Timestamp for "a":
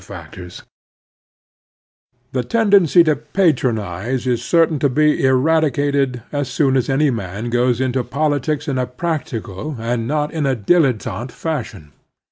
0.01-0.03, 8.79-8.87, 10.47-10.55